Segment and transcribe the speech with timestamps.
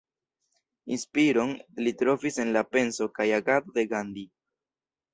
[0.95, 1.53] Inspiron
[1.87, 4.29] li trovis en la penso kaj agado de Gandhi.